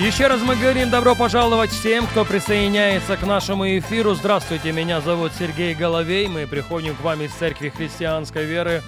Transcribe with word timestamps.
Еще 0.00 0.28
раз 0.28 0.40
мы 0.40 0.56
говорим 0.56 0.88
добро 0.88 1.14
пожаловать 1.14 1.70
всем, 1.70 2.06
кто 2.06 2.24
присоединяется 2.24 3.18
к 3.18 3.26
нашему 3.26 3.66
эфиру. 3.66 4.14
Здравствуйте, 4.14 4.72
меня 4.72 5.02
зовут 5.02 5.32
Сергей 5.38 5.74
Головей. 5.74 6.26
Мы 6.26 6.46
приходим 6.46 6.96
к 6.96 7.02
вам 7.02 7.20
из 7.20 7.32
Церкви 7.32 7.68
Христианской 7.68 8.46
Веры. 8.46 8.80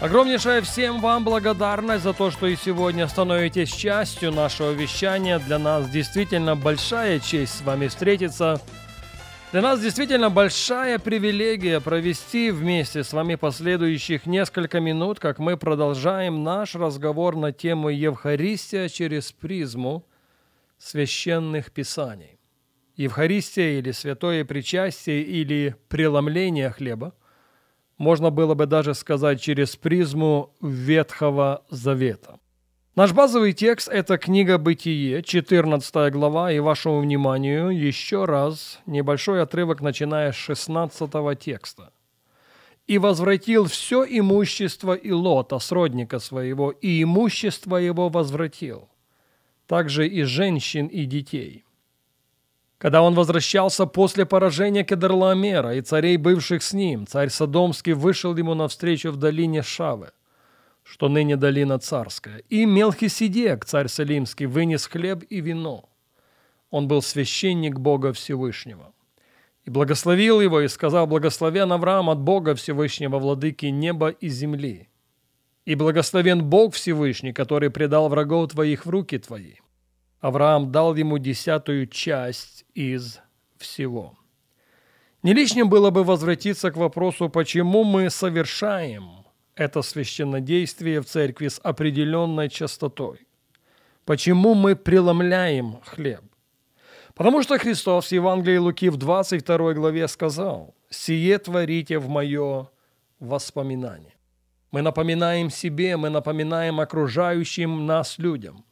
Огромнейшая 0.00 0.62
всем 0.62 1.02
вам 1.02 1.22
благодарность 1.22 2.02
за 2.02 2.14
то, 2.14 2.30
что 2.30 2.46
и 2.46 2.56
сегодня 2.56 3.06
становитесь 3.08 3.70
частью 3.70 4.32
нашего 4.32 4.70
вещания. 4.70 5.38
Для 5.38 5.58
нас 5.58 5.90
действительно 5.90 6.56
большая 6.56 7.20
честь 7.20 7.58
с 7.58 7.60
вами 7.60 7.88
встретиться. 7.88 8.58
Для 9.52 9.62
нас 9.62 9.80
действительно 9.80 10.28
большая 10.28 10.98
привилегия 10.98 11.80
провести 11.80 12.50
вместе 12.50 13.04
с 13.04 13.12
вами 13.12 13.36
последующих 13.36 14.26
несколько 14.26 14.80
минут, 14.80 15.20
как 15.20 15.38
мы 15.38 15.56
продолжаем 15.56 16.42
наш 16.42 16.74
разговор 16.74 17.36
на 17.36 17.52
тему 17.52 17.88
Евхаристия 17.88 18.88
через 18.88 19.30
призму 19.30 20.04
священных 20.78 21.72
писаний. 21.72 22.38
Евхаристия 22.96 23.78
или 23.78 23.90
святое 23.90 24.44
причастие 24.44 25.22
или 25.22 25.76
преломление 25.88 26.70
хлеба 26.70 27.14
можно 27.98 28.30
было 28.30 28.54
бы 28.54 28.66
даже 28.66 28.94
сказать 28.94 29.40
через 29.40 29.76
призму 29.76 30.54
Ветхого 30.60 31.64
Завета. 31.70 32.38
Наш 32.96 33.12
базовый 33.12 33.52
текст– 33.52 33.88
это 33.92 34.16
книга 34.16 34.56
«Бытие», 34.56 35.22
14 35.22 36.10
глава, 36.10 36.50
и 36.50 36.60
вашему 36.60 37.00
вниманию 37.00 37.68
еще 37.68 38.24
раз 38.24 38.80
небольшой 38.86 39.42
отрывок, 39.42 39.82
начиная 39.82 40.32
с 40.32 40.36
16 40.36 41.38
текста. 41.38 41.92
«И 42.86 42.96
возвратил 42.96 43.66
все 43.66 44.02
имущество 44.08 44.94
и 44.94 45.10
лота, 45.10 45.58
сродника 45.58 46.18
своего, 46.18 46.70
и 46.70 47.02
имущество 47.02 47.76
его 47.76 48.08
возвратил, 48.08 48.88
также 49.66 50.08
и 50.08 50.22
женщин, 50.22 50.86
и 50.86 51.04
детей». 51.04 51.64
Когда 52.78 53.02
он 53.02 53.14
возвращался 53.14 53.86
после 53.86 54.26
поражения 54.26 54.84
Кедрлаомера 54.84 55.76
и 55.76 55.80
царей, 55.80 56.18
бывших 56.18 56.62
с 56.62 56.74
ним, 56.74 57.06
царь 57.06 57.30
Содомский 57.30 57.94
вышел 57.94 58.36
ему 58.36 58.54
навстречу 58.54 59.10
в 59.10 59.16
долине 59.16 59.62
Шавы– 59.62 60.10
что 60.86 61.08
ныне 61.08 61.36
долина 61.36 61.78
царская. 61.80 62.38
И 62.48 62.64
Мелхиседек, 62.64 63.64
царь 63.64 63.88
Салимский, 63.88 64.46
вынес 64.46 64.86
хлеб 64.86 65.24
и 65.28 65.40
вино. 65.40 65.88
Он 66.70 66.86
был 66.86 67.02
священник 67.02 67.78
Бога 67.80 68.12
Всевышнего. 68.12 68.92
И 69.64 69.70
благословил 69.70 70.40
его, 70.40 70.60
и 70.60 70.68
сказал, 70.68 71.08
благословен 71.08 71.72
Авраам 71.72 72.08
от 72.08 72.20
Бога 72.20 72.54
Всевышнего, 72.54 73.18
владыки 73.18 73.66
неба 73.66 74.10
и 74.10 74.28
земли. 74.28 74.88
И 75.66 75.74
благословен 75.74 76.44
Бог 76.44 76.74
Всевышний, 76.74 77.32
который 77.32 77.70
предал 77.70 78.08
врагов 78.08 78.52
твоих 78.52 78.86
в 78.86 78.90
руки 78.90 79.18
твои. 79.18 79.56
Авраам 80.20 80.72
дал 80.72 80.94
ему 80.94 81.18
десятую 81.18 81.88
часть 81.88 82.64
из 82.72 83.20
всего. 83.58 84.16
Не 85.22 85.34
лишним 85.34 85.68
было 85.68 85.90
бы 85.90 86.04
возвратиться 86.04 86.70
к 86.70 86.76
вопросу, 86.76 87.28
почему 87.28 87.82
мы 87.82 88.10
совершаем 88.10 89.26
это 89.56 89.82
священнодействие 89.82 91.00
в 91.00 91.06
церкви 91.06 91.48
с 91.48 91.58
определенной 91.62 92.48
частотой. 92.48 93.26
Почему 94.04 94.54
мы 94.54 94.76
преломляем 94.76 95.80
хлеб? 95.84 96.22
Потому 97.14 97.42
что 97.42 97.58
Христос 97.58 98.08
в 98.08 98.12
Евангелии 98.12 98.58
Луки 98.58 98.88
в 98.88 98.98
22 98.98 99.72
главе 99.74 100.06
сказал 100.06 100.76
«Сие 100.90 101.38
творите 101.38 101.98
в 101.98 102.08
мое 102.08 102.68
воспоминание». 103.18 104.15
Мы 104.76 104.82
напоминаем 104.82 105.48
себе, 105.48 105.96
мы 105.96 106.10
напоминаем 106.10 106.80
окружающим 106.80 107.86
нас 107.86 108.18
людям, 108.18 108.62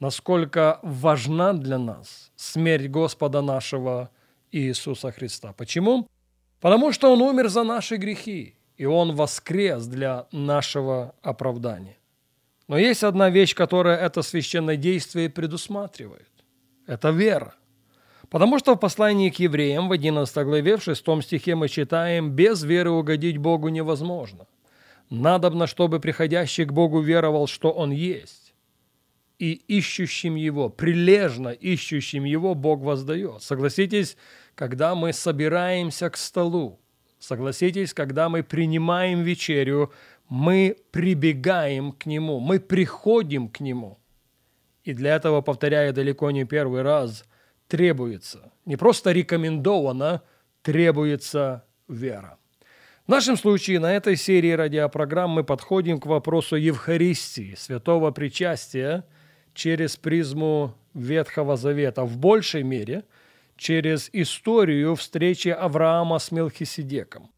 насколько 0.00 0.78
важна 0.82 1.52
для 1.52 1.76
нас 1.76 2.32
смерть 2.36 2.88
Господа 2.88 3.42
нашего 3.42 4.08
Иисуса 4.50 5.12
Христа. 5.12 5.52
Почему? 5.52 6.08
Потому 6.58 6.90
что 6.90 7.12
Он 7.12 7.20
умер 7.20 7.50
за 7.50 7.64
наши 7.64 7.96
грехи 7.96 8.54
и 8.78 8.86
Он 8.86 9.14
воскрес 9.14 9.86
для 9.86 10.26
нашего 10.32 11.14
оправдания. 11.20 11.98
Но 12.66 12.78
есть 12.78 13.04
одна 13.04 13.28
вещь, 13.28 13.54
которая 13.54 13.98
это 13.98 14.22
священное 14.22 14.76
действие 14.76 15.28
предусматривает. 15.28 16.32
Это 16.86 17.10
вера. 17.10 17.54
Потому 18.30 18.58
что 18.58 18.74
в 18.74 18.78
послании 18.78 19.28
к 19.28 19.38
евреям 19.38 19.90
в 19.90 19.92
11 19.92 20.46
главе, 20.46 20.78
в 20.78 20.82
6 20.82 21.22
стихе 21.22 21.56
мы 21.56 21.68
читаем 21.68 22.30
«Без 22.30 22.62
веры 22.62 22.90
угодить 22.90 23.36
Богу 23.36 23.68
невозможно. 23.68 24.46
Надобно, 25.12 25.66
чтобы 25.66 26.00
приходящий 26.00 26.64
к 26.64 26.72
Богу 26.72 27.00
веровал, 27.00 27.46
что 27.46 27.70
Он 27.70 27.90
есть. 27.90 28.54
И 29.38 29.52
ищущим 29.52 30.36
Его, 30.36 30.70
прилежно 30.70 31.48
ищущим 31.48 32.24
Его 32.24 32.54
Бог 32.54 32.80
воздает». 32.80 33.42
Согласитесь, 33.42 34.16
когда 34.54 34.94
мы 34.94 35.12
собираемся 35.12 36.08
к 36.10 36.16
столу, 36.16 36.78
Согласитесь, 37.22 37.94
когда 37.94 38.28
мы 38.28 38.42
принимаем 38.42 39.22
вечерю, 39.22 39.92
мы 40.28 40.76
прибегаем 40.90 41.92
к 41.92 42.06
Нему, 42.06 42.40
мы 42.40 42.58
приходим 42.58 43.48
к 43.48 43.60
Нему. 43.60 44.00
И 44.82 44.92
для 44.92 45.14
этого, 45.14 45.40
повторяя 45.40 45.92
далеко 45.92 46.32
не 46.32 46.44
первый 46.44 46.82
раз, 46.82 47.24
требуется, 47.68 48.50
не 48.64 48.74
просто 48.76 49.12
рекомендовано, 49.12 50.22
требуется 50.62 51.64
вера. 51.86 52.38
Нашем 53.12 53.36
случае 53.36 53.78
на 53.78 53.92
этой 53.92 54.16
серии 54.16 54.52
радиопрограмм 54.52 55.32
мы 55.32 55.44
подходим 55.44 56.00
к 56.00 56.06
вопросу 56.06 56.56
Евхаристии, 56.56 57.54
святого 57.58 58.10
причастия, 58.10 59.04
через 59.52 59.98
призму 59.98 60.74
Ветхого 60.94 61.58
Завета 61.58 62.04
в 62.04 62.16
большей 62.16 62.62
мере– 62.62 63.04
через 63.58 64.08
историю 64.14 64.94
встречи 64.94 65.50
Авраама 65.50 66.20
с 66.20 66.30
Мелхиседеком. 66.30 67.30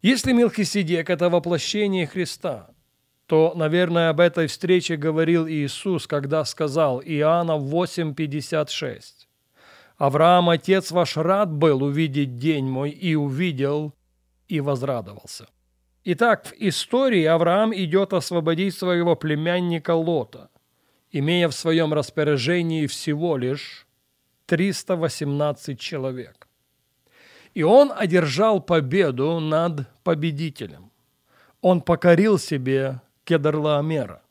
Если 0.00 0.32
Мелхиседек– 0.32 1.10
это 1.10 1.28
воплощение 1.28 2.06
Христа, 2.06 2.70
то, 3.26 3.52
наверное, 3.54 4.08
об 4.08 4.20
этой 4.20 4.46
встрече 4.46 4.96
говорил 4.96 5.46
Иисус, 5.46 6.06
когда 6.06 6.42
сказал 6.46 7.02
Иоанна 7.04 7.58
8,56. 7.58 9.02
«Авраам, 9.98 10.48
отец 10.48 10.90
ваш, 10.90 11.18
рад 11.18 11.52
был 11.52 11.82
увидеть 11.82 12.38
день 12.38 12.64
мой, 12.64 12.88
и 12.88 13.14
увидел, 13.14 13.92
и 14.48 14.60
возрадовался». 14.60 15.46
Итак, 16.04 16.46
в 16.46 16.54
истории 16.58 17.24
Авраам 17.24 17.74
идет 17.74 18.12
освободить 18.12 18.74
своего 18.74 19.14
племянника 19.14 19.94
Лота, 19.94 20.48
имея 21.10 21.48
в 21.48 21.54
своем 21.54 21.92
распоряжении 21.92 22.86
всего 22.86 23.36
лишь 23.36 23.86
318 24.46 25.78
человек. 25.78 26.48
И 27.52 27.62
он 27.62 27.92
одержал 27.94 28.60
победу 28.60 29.40
над 29.40 29.86
победителем. 30.02 30.90
Он 31.60 31.80
покорил 31.80 32.38
себе 32.38 33.00
Кедрлаомера. 33.24 34.22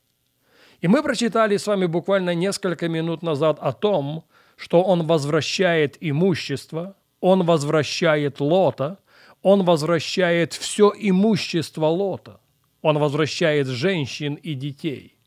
И 0.82 0.88
мы 0.88 1.04
прочитали 1.04 1.58
с 1.58 1.68
вами 1.68 1.86
буквально 1.86 2.34
несколько 2.34 2.88
минут 2.88 3.22
назад 3.22 3.60
о 3.60 3.74
том, 3.74 4.26
что 4.56 4.82
он 4.84 5.06
возвращает 5.06 5.98
имущество, 6.00 6.96
он 7.20 7.44
возвращает 7.44 8.40
Лота, 8.40 8.98
он 9.42 9.64
возвращает 9.64 10.54
все 10.54 10.92
имущество 10.96 11.86
Лота, 11.86 12.40
он 12.82 12.98
возвращает 12.98 13.68
женщин 13.68 14.36
и 14.36 14.54
детей. 14.54 15.18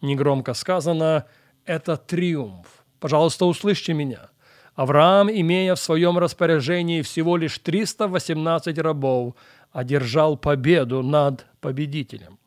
Негромко 0.00 0.54
сказано, 0.54 1.26
это 1.64 1.96
триумф. 1.96 2.84
Пожалуйста, 3.00 3.46
услышьте 3.46 3.94
меня. 3.94 4.30
Авраам, 4.74 5.30
имея 5.30 5.74
в 5.74 5.80
своем 5.80 6.18
распоряжении 6.18 7.02
всего 7.02 7.36
лишь 7.36 7.58
318 7.58 8.78
рабов, 8.78 9.34
одержал 9.70 10.36
победу 10.36 11.02
над 11.02 11.46
победителем. 11.60 12.38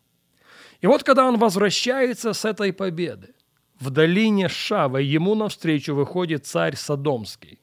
И 0.82 0.88
вот 0.88 1.04
когда 1.04 1.26
он 1.28 1.38
возвращается 1.38 2.34
с 2.34 2.46
этой 2.46 2.74
победы, 2.74 3.36
в 3.80 3.90
долине 3.90 4.48
Шавы 4.48 5.02
ему 5.02 5.36
навстречу 5.36 5.94
выходит 5.94 6.46
царь 6.46 6.76
Содомский. 6.76 7.60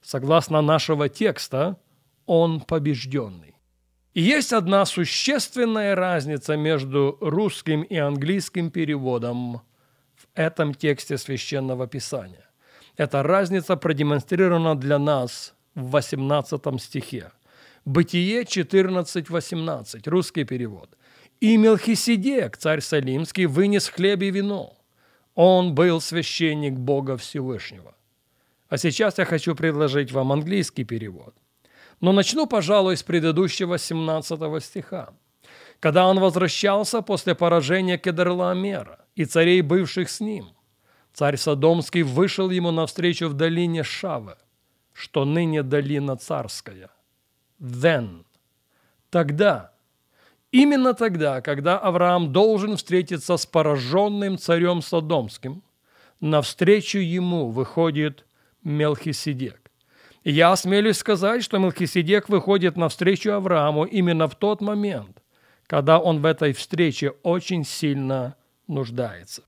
Согласно 0.00 0.62
нашего 0.62 1.08
текста, 1.08 1.76
он 2.30 2.60
побежденный. 2.60 3.56
И 4.14 4.22
есть 4.22 4.52
одна 4.52 4.86
существенная 4.86 5.96
разница 5.96 6.56
между 6.56 7.18
русским 7.20 7.82
и 7.82 7.96
английским 7.96 8.70
переводом 8.70 9.62
в 10.14 10.26
этом 10.34 10.74
тексте 10.74 11.18
священного 11.18 11.88
писания. 11.88 12.48
Эта 12.96 13.24
разница 13.24 13.74
продемонстрирована 13.74 14.76
для 14.76 15.00
нас 15.00 15.54
в 15.74 15.90
18 15.90 16.80
стихе. 16.80 17.32
Бытие 17.84 18.42
14.18, 18.44 20.08
русский 20.08 20.44
перевод. 20.44 20.96
«И 21.40 21.56
Мелхиседек, 21.56 22.56
царь 22.58 22.80
Салимский, 22.80 23.46
вынес 23.46 23.88
хлеб 23.88 24.22
и 24.22 24.30
вино. 24.30 24.76
Он 25.34 25.74
был 25.74 26.00
священник 26.00 26.74
Бога 26.74 27.16
Всевышнего». 27.16 27.96
А 28.68 28.78
сейчас 28.78 29.18
я 29.18 29.24
хочу 29.24 29.56
предложить 29.56 30.12
вам 30.12 30.30
английский 30.30 30.84
перевод. 30.84 31.34
Но 32.00 32.12
начну, 32.12 32.46
пожалуй, 32.46 32.96
с 32.96 33.02
предыдущего 33.02 33.78
17 33.78 34.62
стиха. 34.62 35.10
Когда 35.80 36.06
он 36.06 36.18
возвращался 36.18 37.02
после 37.02 37.34
поражения 37.34 37.98
Кедерламера 37.98 38.98
и 39.14 39.24
царей, 39.24 39.62
бывших 39.62 40.10
с 40.10 40.20
ним, 40.20 40.50
царь 41.12 41.36
Содомский 41.36 42.02
вышел 42.02 42.50
ему 42.50 42.70
навстречу 42.70 43.28
в 43.28 43.34
долине 43.34 43.82
Шавы, 43.82 44.36
что 44.92 45.24
ныне 45.24 45.62
долина 45.62 46.16
царская. 46.16 46.90
Then. 47.60 48.24
Тогда. 49.10 49.72
Именно 50.52 50.94
тогда, 50.94 51.40
когда 51.42 51.78
Авраам 51.78 52.32
должен 52.32 52.76
встретиться 52.76 53.36
с 53.36 53.46
пораженным 53.46 54.36
царем 54.38 54.82
Содомским, 54.82 55.62
навстречу 56.20 56.98
ему 56.98 57.50
выходит 57.50 58.24
Мелхиседек. 58.62 59.59
Я 60.24 60.52
осмелюсь 60.52 60.98
сказать, 60.98 61.42
что 61.42 61.58
Мелхиседек 61.58 62.28
выходит 62.28 62.76
навстречу 62.76 63.32
Аврааму 63.32 63.84
именно 63.84 64.28
в 64.28 64.34
тот 64.34 64.60
момент, 64.60 65.22
когда 65.66 65.98
он 65.98 66.20
в 66.20 66.26
этой 66.26 66.52
встрече 66.52 67.10
очень 67.22 67.64
сильно 67.64 68.36
нуждается. 68.66 69.44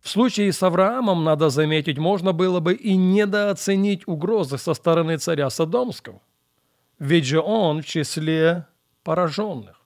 В 0.00 0.08
случае 0.08 0.52
с 0.52 0.62
Авраамом, 0.62 1.24
надо 1.24 1.50
заметить, 1.50 1.98
можно 1.98 2.32
было 2.32 2.60
бы 2.60 2.74
и 2.74 2.96
недооценить 2.96 4.06
угрозы 4.06 4.58
со 4.58 4.74
стороны 4.74 5.18
царя 5.18 5.50
Содомского. 5.50 6.20
Ведь 6.98 7.26
же 7.26 7.40
он 7.40 7.82
в 7.82 7.86
числе 7.86 8.66
пораженных. 9.02 9.80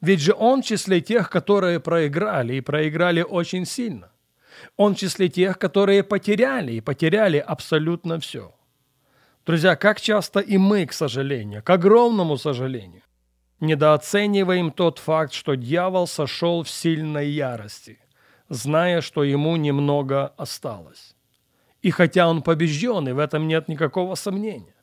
Ведь 0.00 0.20
же 0.20 0.34
он 0.34 0.62
в 0.62 0.66
числе 0.66 1.00
тех, 1.00 1.30
которые 1.30 1.80
проиграли, 1.80 2.54
и 2.54 2.60
проиграли 2.60 3.22
очень 3.22 3.66
сильно. 3.66 4.10
Он 4.76 4.94
в 4.94 4.98
числе 4.98 5.28
тех, 5.28 5.58
которые 5.58 6.02
потеряли 6.02 6.72
и 6.72 6.80
потеряли 6.80 7.38
абсолютно 7.38 8.18
все. 8.20 8.53
Друзья, 9.46 9.76
как 9.76 10.00
часто 10.00 10.40
и 10.40 10.56
мы, 10.56 10.86
к 10.86 10.94
сожалению, 10.94 11.62
к 11.62 11.68
огромному 11.68 12.38
сожалению, 12.38 13.02
недооцениваем 13.60 14.70
тот 14.70 14.98
факт, 14.98 15.34
что 15.34 15.54
дьявол 15.54 16.06
сошел 16.06 16.62
в 16.62 16.70
сильной 16.70 17.28
ярости, 17.28 17.98
зная, 18.48 19.02
что 19.02 19.22
ему 19.22 19.56
немного 19.56 20.28
осталось. 20.38 21.14
И 21.82 21.90
хотя 21.90 22.26
он 22.26 22.40
побежден, 22.40 23.06
и 23.06 23.12
в 23.12 23.18
этом 23.18 23.46
нет 23.46 23.68
никакого 23.68 24.14
сомнения, 24.14 24.74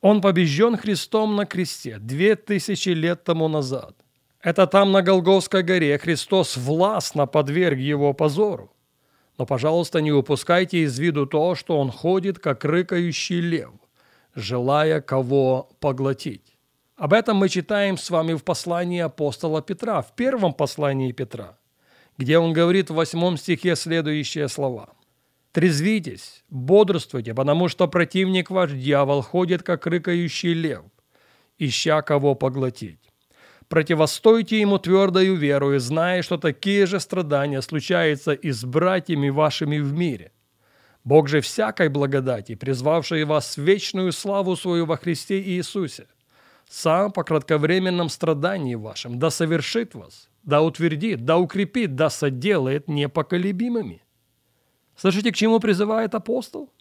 он 0.00 0.22
побежден 0.22 0.78
Христом 0.78 1.36
на 1.36 1.44
кресте 1.44 1.98
две 1.98 2.36
тысячи 2.36 2.90
лет 2.90 3.22
тому 3.22 3.48
назад. 3.48 3.96
Это 4.40 4.66
там 4.66 4.92
на 4.92 5.02
Голгофской 5.02 5.62
горе 5.62 5.98
Христос 5.98 6.56
властно 6.56 7.26
подверг 7.26 7.78
его 7.78 8.14
позору. 8.14 8.72
Но, 9.36 9.44
пожалуйста, 9.44 10.00
не 10.00 10.12
упускайте 10.12 10.78
из 10.78 10.98
виду 10.98 11.26
то, 11.26 11.54
что 11.54 11.78
он 11.78 11.90
ходит, 11.90 12.38
как 12.38 12.64
рыкающий 12.64 13.40
лев, 13.40 13.72
желая 14.36 15.00
кого 15.00 15.70
поглотить. 15.80 16.56
Об 16.96 17.12
этом 17.12 17.38
мы 17.38 17.48
читаем 17.48 17.98
с 17.98 18.10
вами 18.10 18.34
в 18.34 18.44
послании 18.44 19.00
апостола 19.00 19.62
Петра, 19.62 20.02
в 20.02 20.14
первом 20.14 20.54
послании 20.54 21.12
Петра, 21.12 21.58
где 22.16 22.38
он 22.38 22.52
говорит 22.52 22.90
в 22.90 22.94
восьмом 22.94 23.36
стихе 23.36 23.74
следующие 23.76 24.48
слова. 24.48 24.90
«Трезвитесь, 25.52 26.44
бодрствуйте, 26.50 27.34
потому 27.34 27.68
что 27.68 27.88
противник 27.88 28.50
ваш 28.50 28.72
дьявол 28.72 29.22
ходит, 29.22 29.62
как 29.62 29.86
рыкающий 29.86 30.52
лев, 30.52 30.84
ища 31.58 32.02
кого 32.02 32.34
поглотить. 32.34 33.00
Противостойте 33.68 34.60
ему 34.60 34.78
твердою 34.78 35.34
верою, 35.34 35.80
зная, 35.80 36.22
что 36.22 36.36
такие 36.36 36.86
же 36.86 37.00
страдания 37.00 37.62
случаются 37.62 38.32
и 38.32 38.52
с 38.52 38.64
братьями 38.64 39.30
вашими 39.30 39.78
в 39.78 39.92
мире. 39.92 40.32
Бог 41.06 41.28
же 41.28 41.40
всякой 41.40 41.88
благодати, 41.88 42.56
призвавший 42.56 43.24
вас 43.24 43.56
в 43.56 43.62
вечную 43.62 44.10
славу 44.12 44.56
свою 44.56 44.86
во 44.86 44.96
Христе 44.96 45.40
Иисусе, 45.40 46.08
сам 46.68 47.12
по 47.12 47.22
кратковременном 47.22 48.08
страдании 48.08 48.74
вашем 48.74 49.20
да 49.20 49.30
совершит 49.30 49.94
вас, 49.94 50.28
да 50.42 50.62
утвердит, 50.62 51.24
да 51.24 51.38
укрепит, 51.38 51.94
да 51.94 52.10
соделает 52.10 52.88
непоколебимыми. 52.88 54.02
Слышите, 54.96 55.30
к 55.30 55.36
чему 55.36 55.60
призывает 55.60 56.16
апостол? 56.16 56.72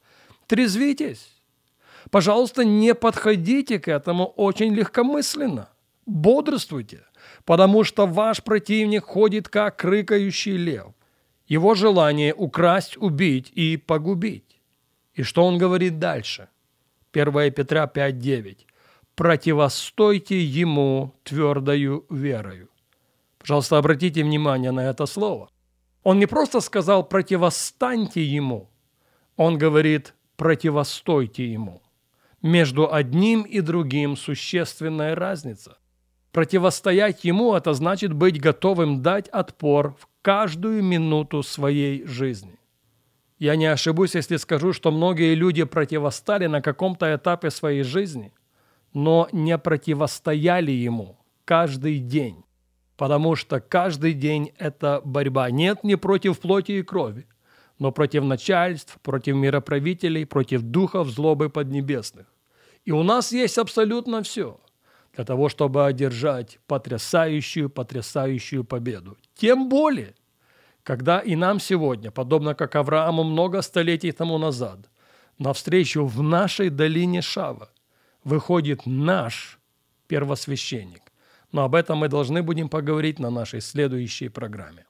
Трезвитесь. 0.47 1.29
Пожалуйста, 2.09 2.65
не 2.65 2.95
подходите 2.95 3.77
к 3.77 3.87
этому 3.87 4.25
очень 4.25 4.73
легкомысленно. 4.73 5.69
Бодрствуйте, 6.07 7.03
потому 7.45 7.83
что 7.83 8.07
ваш 8.07 8.41
противник 8.41 9.03
ходит, 9.03 9.49
как 9.49 9.83
рыкающий 9.83 10.57
лев. 10.57 10.95
Его 11.47 11.75
желание 11.75 12.33
украсть, 12.33 12.97
убить 12.97 13.51
и 13.55 13.77
погубить. 13.77 14.61
И 15.13 15.23
что 15.23 15.45
он 15.45 15.57
говорит 15.57 15.99
дальше? 15.99 16.49
1 17.13 17.51
Петра 17.53 17.85
5.9. 17.85 18.57
«Противостойте 19.15 20.41
ему 20.41 21.13
твердою 21.23 22.05
верою». 22.09 22.69
Пожалуйста, 23.37 23.77
обратите 23.77 24.23
внимание 24.23 24.71
на 24.71 24.89
это 24.89 25.05
слово. 25.05 25.49
Он 26.03 26.19
не 26.19 26.25
просто 26.25 26.59
сказал 26.59 27.07
«противостаньте 27.07 28.23
ему», 28.23 28.69
он 29.37 29.57
говорит 29.57 30.13
«противостойте 30.35 31.51
ему». 31.51 31.81
Между 32.41 32.93
одним 32.93 33.43
и 33.43 33.61
другим 33.61 34.17
существенная 34.17 35.15
разница. 35.15 35.77
Противостоять 36.31 37.23
ему– 37.23 37.53
это 37.55 37.73
значит 37.73 38.13
быть 38.13 38.41
готовым 38.41 39.01
дать 39.01 39.29
отпор 39.29 39.95
в 39.99 40.07
каждую 40.25 40.81
минуту 40.81 41.43
своей 41.43 42.03
жизни. 42.07 42.57
Я 43.37 43.55
не 43.55 43.67
ошибусь, 43.67 44.15
если 44.15 44.37
скажу, 44.37 44.73
что 44.73 44.89
многие 44.89 45.35
люди 45.35 45.63
противостали 45.65 46.47
на 46.47 46.63
каком-то 46.63 47.13
этапе 47.13 47.51
своей 47.51 47.83
жизни, 47.83 48.33
но 48.91 49.27
не 49.31 49.55
противостояли 49.59 50.71
ему 50.71 51.19
каждый 51.45 51.99
день, 51.99 52.43
потому 52.97 53.35
что 53.35 53.59
каждый 53.59 54.13
день– 54.13 54.51
это 54.57 54.99
борьба. 55.05 55.51
Нет, 55.51 55.83
не 55.83 55.95
против 55.95 56.39
плоти 56.39 56.71
и 56.71 56.81
крови, 56.81 57.27
но 57.77 57.91
против 57.91 58.23
начальств, 58.23 58.97
против 59.03 59.35
мироправителей, 59.35 60.25
против 60.25 60.63
духов 60.63 61.09
злобы 61.09 61.51
поднебесных. 61.51 62.25
И 62.83 62.91
у 62.91 63.03
нас 63.03 63.31
есть 63.31 63.59
абсолютно 63.59 64.23
все– 64.23 64.59
для 65.15 65.25
того, 65.25 65.49
чтобы 65.49 65.85
одержать 65.85 66.59
потрясающую, 66.67 67.69
потрясающую 67.69 68.63
победу. 68.63 69.17
Тем 69.35 69.69
более, 69.69 70.13
когда 70.83 71.19
и 71.19 71.35
нам 71.35 71.59
сегодня, 71.59 72.11
подобно 72.11 72.53
как 72.53 72.75
Аврааму 72.75 73.23
много 73.23 73.61
столетий 73.61 74.11
тому 74.11 74.37
назад, 74.37 74.89
навстречу 75.39 76.05
в 76.05 76.21
нашей 76.21 76.69
долине 76.69 77.21
Шава 77.21 77.69
выходит 78.23 78.85
наш 78.85 79.59
первосвященник. 80.07 81.01
Но 81.51 81.63
об 81.63 81.75
этом 81.75 81.99
мы 81.99 82.09
должны 82.09 82.43
будем 82.43 82.69
поговорить 82.69 83.19
на 83.19 83.29
нашей 83.29 83.61
следующей 83.61 84.29
программе. 84.29 84.85